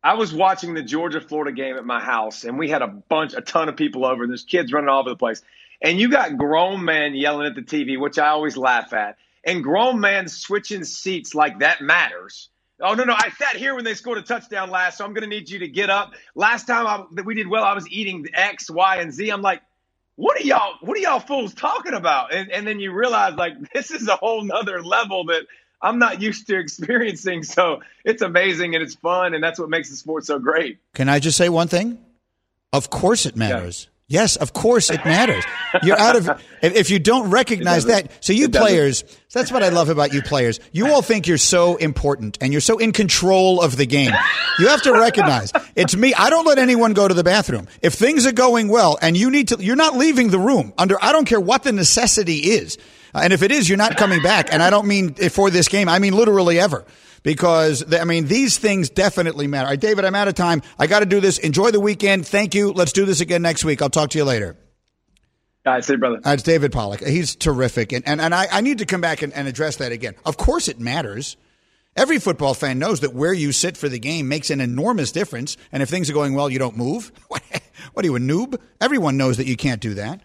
[0.02, 3.34] I was watching the Georgia Florida game at my house, and we had a bunch,
[3.34, 5.44] a ton of people over, and there's kids running all over the place.
[5.82, 9.18] And you got grown men yelling at the TV, which I always laugh at.
[9.46, 12.50] And grown man switching seats like that matters.
[12.82, 13.14] Oh no, no!
[13.14, 15.60] I sat here when they scored a touchdown last, so I'm going to need you
[15.60, 16.14] to get up.
[16.34, 19.30] Last time I, that we did well, I was eating X, Y, and Z.
[19.30, 19.62] I'm like,
[20.18, 20.74] what are y'all?
[20.82, 22.34] What are y'all fools talking about?
[22.34, 25.44] And, and then you realize like this is a whole nother level that
[25.82, 27.44] I'm not used to experiencing.
[27.44, 30.80] So it's amazing and it's fun, and that's what makes the sport so great.
[30.94, 31.98] Can I just say one thing?
[32.74, 33.88] Of course, it matters.
[33.88, 33.95] Yeah.
[34.08, 35.44] Yes, of course it matters.
[35.82, 36.30] You're out of
[36.62, 38.12] if you don't recognize that.
[38.24, 40.60] So you players, that's what I love about you players.
[40.72, 44.12] You all think you're so important and you're so in control of the game.
[44.60, 46.14] You have to recognize it's me.
[46.14, 47.68] I don't let anyone go to the bathroom.
[47.82, 51.04] If things are going well and you need to you're not leaving the room under
[51.04, 52.78] I don't care what the necessity is.
[53.16, 54.54] Uh, and if it is, you're not coming back.
[54.54, 55.90] And I don't mean for this game.
[55.90, 56.86] I mean literally ever
[57.26, 59.66] because I mean these things definitely matter.
[59.66, 60.62] All right, David, I'm out of time.
[60.80, 61.40] I got to do this.
[61.40, 62.26] Enjoy the weekend.
[62.26, 62.72] Thank you.
[62.72, 63.82] Let's do this again next week.
[63.82, 64.56] I'll talk to you later.
[65.66, 66.22] All right, see you, brother.
[66.24, 67.04] It's David Pollack.
[67.04, 69.92] He's terrific, and and, and I, I need to come back and, and address that
[69.92, 70.14] again.
[70.24, 71.36] Of course, it matters.
[71.98, 75.56] Every football fan knows that where you sit for the game makes an enormous difference.
[75.72, 77.10] And if things are going well, you don't move.
[77.30, 77.42] what
[77.96, 78.60] are you, a noob?
[78.82, 80.20] Everyone knows that you can't do that.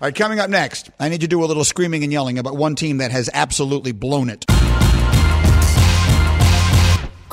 [0.00, 2.56] All right, coming up next, I need to do a little screaming and yelling about
[2.56, 4.44] one team that has absolutely blown it.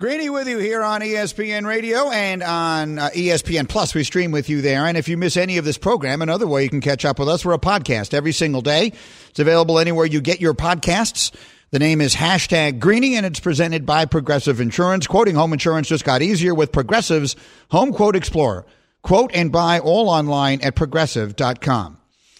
[0.00, 3.94] Greeny with you here on ESPN Radio and on uh, ESPN Plus.
[3.94, 4.86] We stream with you there.
[4.86, 7.28] And if you miss any of this program, another way you can catch up with
[7.28, 8.92] us, we're a podcast every single day.
[9.30, 11.32] It's available anywhere you get your podcasts.
[11.70, 15.06] The name is hashtag Greeny and it's presented by Progressive Insurance.
[15.06, 17.36] Quoting home insurance just got easier with Progressive's
[17.70, 18.66] Home Quote Explorer.
[19.02, 21.98] Quote and buy all online at progressive.com.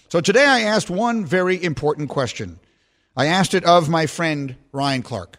[0.09, 2.59] So today I asked one very important question.
[3.17, 5.39] I asked it of my friend Ryan Clark.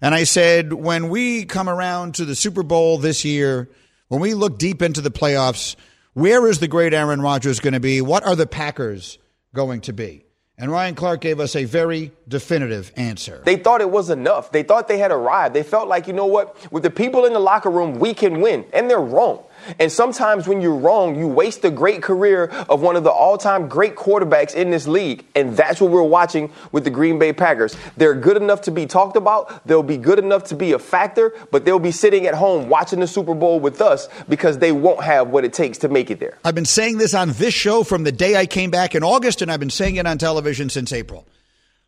[0.00, 3.68] And I said, when we come around to the Super Bowl this year,
[4.08, 5.76] when we look deep into the playoffs,
[6.14, 8.00] where is the great Aaron Rodgers going to be?
[8.00, 9.18] What are the Packers
[9.54, 10.24] going to be?
[10.56, 13.42] And Ryan Clark gave us a very definitive answer.
[13.46, 14.52] They thought it was enough.
[14.52, 15.54] They thought they had arrived.
[15.54, 18.42] They felt like, you know what, with the people in the locker room, we can
[18.42, 18.66] win.
[18.74, 19.42] And they're wrong.
[19.78, 23.38] And sometimes when you're wrong, you waste the great career of one of the all
[23.38, 25.24] time great quarterbacks in this league.
[25.34, 27.76] And that's what we're watching with the Green Bay Packers.
[27.96, 31.34] They're good enough to be talked about, they'll be good enough to be a factor,
[31.50, 35.02] but they'll be sitting at home watching the Super Bowl with us because they won't
[35.02, 36.38] have what it takes to make it there.
[36.44, 39.42] I've been saying this on this show from the day I came back in August,
[39.42, 41.26] and I've been saying it on television since April.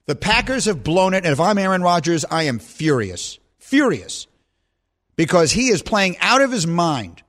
[0.06, 3.38] The Packers have blown it, and if I'm Aaron Rodgers, I am furious.
[3.58, 4.26] Furious.
[5.14, 7.22] Because he is playing out of his mind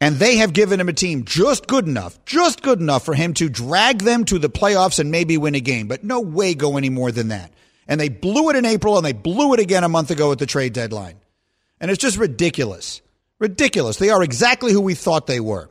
[0.00, 3.34] and they have given him a team just good enough, just good enough for him
[3.34, 6.76] to drag them to the playoffs and maybe win a game, but no way go
[6.76, 7.52] any more than that.
[7.88, 10.38] And they blew it in April and they blew it again a month ago at
[10.38, 11.16] the trade deadline.
[11.80, 13.00] And it's just ridiculous.
[13.38, 13.96] Ridiculous.
[13.96, 15.70] They are exactly who we thought they were.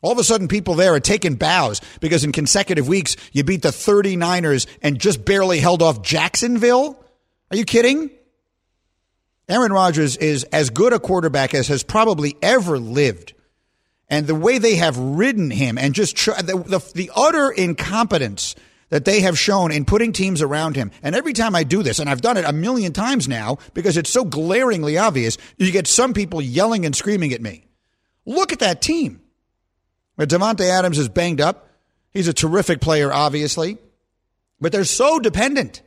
[0.00, 3.62] All of a sudden, people there are taking bows because in consecutive weeks, you beat
[3.62, 7.04] the 39ers and just barely held off Jacksonville.
[7.50, 8.10] Are you kidding?
[9.48, 13.32] Aaron Rodgers is as good a quarterback as has probably ever lived
[14.08, 18.54] and the way they have ridden him and just tr- the, the, the utter incompetence
[18.90, 20.90] that they have shown in putting teams around him.
[21.02, 23.96] And every time I do this, and I've done it a million times now because
[23.96, 27.66] it's so glaringly obvious, you get some people yelling and screaming at me.
[28.24, 29.20] Look at that team.
[30.18, 31.70] Davante Adams is banged up.
[32.10, 33.78] He's a terrific player, obviously,
[34.60, 35.82] but they're so dependent.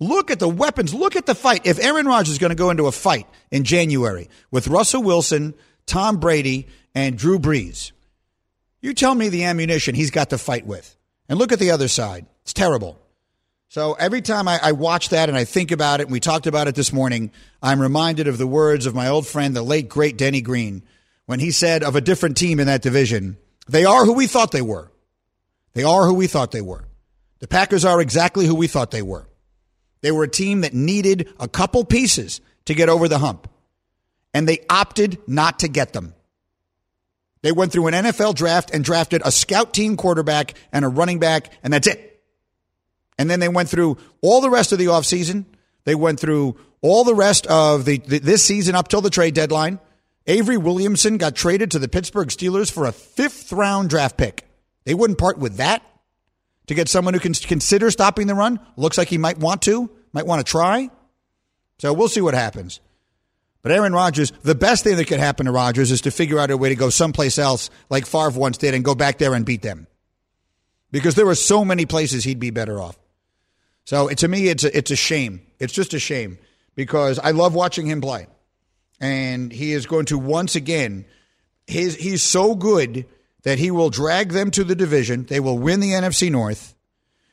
[0.00, 0.94] Look at the weapons.
[0.94, 1.66] Look at the fight.
[1.66, 5.54] If Aaron Rodgers is going to go into a fight in January with Russell Wilson,
[5.86, 7.92] Tom Brady, and Drew Brees.
[8.80, 10.96] You tell me the ammunition he's got to fight with.
[11.28, 12.26] And look at the other side.
[12.42, 12.98] It's terrible.
[13.68, 16.46] So every time I, I, watch that and I think about it, and we talked
[16.46, 17.30] about it this morning,
[17.62, 20.82] I'm reminded of the words of my old friend, the late, great Denny Green,
[21.24, 24.50] when he said of a different team in that division, they are who we thought
[24.50, 24.90] they were.
[25.72, 26.84] They are who we thought they were.
[27.38, 29.26] The Packers are exactly who we thought they were.
[30.02, 33.48] They were a team that needed a couple pieces to get over the hump,
[34.34, 36.14] and they opted not to get them.
[37.42, 41.18] They went through an NFL draft and drafted a scout team quarterback and a running
[41.18, 42.22] back, and that's it.
[43.18, 45.44] And then they went through all the rest of the offseason.
[45.84, 49.34] They went through all the rest of the, the, this season up till the trade
[49.34, 49.80] deadline.
[50.26, 54.46] Avery Williamson got traded to the Pittsburgh Steelers for a fifth round draft pick.
[54.84, 55.82] They wouldn't part with that
[56.68, 58.60] to get someone who can consider stopping the run.
[58.76, 60.90] Looks like he might want to, might want to try.
[61.78, 62.80] So we'll see what happens.
[63.62, 66.50] But Aaron Rodgers, the best thing that could happen to Rodgers is to figure out
[66.50, 69.46] a way to go someplace else like Favre once did and go back there and
[69.46, 69.86] beat them.
[70.90, 72.98] Because there are so many places he'd be better off.
[73.84, 75.42] So to me, it's a, it's a shame.
[75.58, 76.38] It's just a shame
[76.74, 78.26] because I love watching him play.
[79.00, 81.04] And he is going to once again,
[81.66, 83.06] his, he's so good
[83.42, 85.24] that he will drag them to the division.
[85.24, 86.74] They will win the NFC North.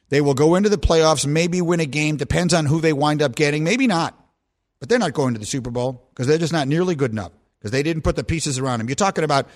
[0.10, 2.18] They will go into the playoffs, maybe win a game.
[2.18, 3.64] Depends on who they wind up getting.
[3.64, 4.16] Maybe not.
[4.80, 7.32] But they're not going to the Super Bowl because they're just not nearly good enough
[7.60, 8.88] because they didn't put the pieces around him.
[8.88, 9.48] You're talking about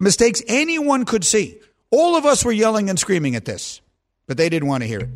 [0.00, 1.60] mistakes anyone could see.
[1.90, 3.80] All of us were yelling and screaming at this,
[4.26, 5.10] but they didn't want to hear it.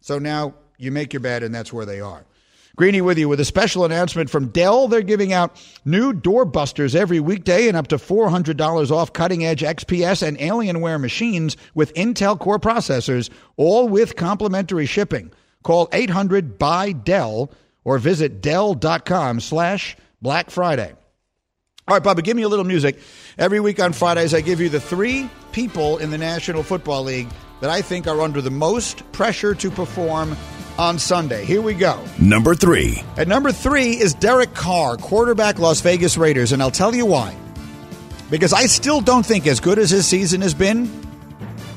[0.00, 2.24] So now you make your bed, and that's where they are.
[2.78, 4.86] Greeny with you with a special announcement from Dell.
[4.86, 10.26] They're giving out new doorbusters every weekday and up to $400 off cutting edge XPS
[10.26, 15.32] and Alienware machines with Intel Core processors, all with complimentary shipping.
[15.64, 17.50] Call 800 by Dell
[17.84, 20.94] or visit Dell.com slash Black Friday.
[21.86, 22.98] All right, Bubba, give me a little music.
[23.38, 27.28] Every week on Fridays, I give you the three people in the National Football League
[27.60, 30.36] that I think are under the most pressure to perform
[30.78, 31.44] on Sunday.
[31.44, 32.04] Here we go.
[32.20, 33.02] Number three.
[33.16, 37.34] At number three is Derek Carr, quarterback Las Vegas Raiders, and I'll tell you why.
[38.30, 40.90] Because I still don't think, as good as his season has been,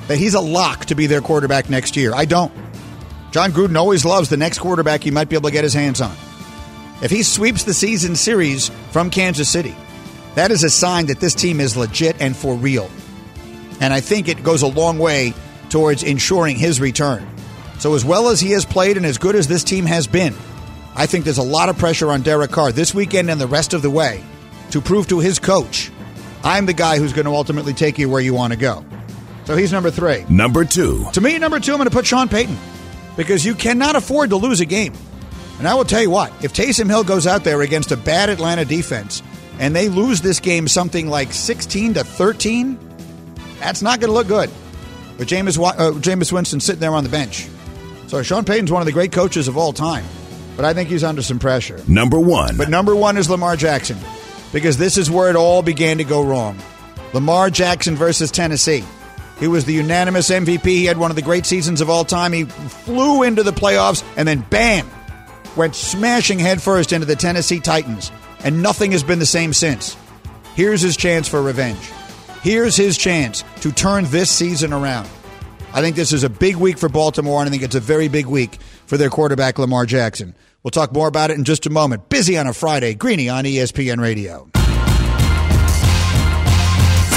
[0.08, 2.14] that he's a lock to be their quarterback next year.
[2.14, 2.52] I don't.
[3.32, 6.02] Jon Gruden always loves the next quarterback he might be able to get his hands
[6.02, 6.16] on.
[7.02, 9.76] If he sweeps the season series from Kansas City,
[10.36, 12.90] that is a sign that this team is legit and for real.
[13.80, 15.34] And I think it goes a long way
[15.70, 17.28] towards ensuring his return.
[17.80, 20.36] So, as well as he has played and as good as this team has been,
[20.94, 23.74] I think there's a lot of pressure on Derek Carr this weekend and the rest
[23.74, 24.24] of the way
[24.70, 25.90] to prove to his coach,
[26.44, 28.86] I'm the guy who's going to ultimately take you where you want to go.
[29.46, 30.26] So he's number three.
[30.30, 31.08] Number two.
[31.14, 32.58] To me, number two, I'm going to put Sean Payton
[33.16, 34.94] because you cannot afford to lose a game.
[35.60, 38.30] And I will tell you what, if Taysom Hill goes out there against a bad
[38.30, 39.22] Atlanta defense
[39.60, 42.80] and they lose this game something like 16 to 13,
[43.60, 44.50] that's not going to look good.
[45.18, 47.48] But Jameis, uh, Jameis Winston sitting there on the bench.
[48.08, 50.04] So Sean Payton's one of the great coaches of all time,
[50.56, 51.80] but I think he's under some pressure.
[51.88, 52.58] Number one.
[52.58, 53.98] But number one is Lamar Jackson
[54.52, 56.58] because this is where it all began to go wrong.
[57.14, 58.84] Lamar Jackson versus Tennessee.
[59.42, 60.64] He was the unanimous MVP.
[60.64, 62.32] He had one of the great seasons of all time.
[62.32, 64.88] He flew into the playoffs and then bam,
[65.58, 68.12] went smashing headfirst into the Tennessee Titans.
[68.44, 69.98] And nothing has been the same since.
[70.54, 71.82] Here's his chance for revenge.
[72.44, 75.10] Here's his chance to turn this season around.
[75.74, 78.10] I think this is a big week for Baltimore, and I think it's a very
[78.10, 80.36] big week for their quarterback, Lamar Jackson.
[80.62, 82.10] We'll talk more about it in just a moment.
[82.10, 82.94] Busy on a Friday.
[82.94, 84.52] Greeny on ESPN Radio.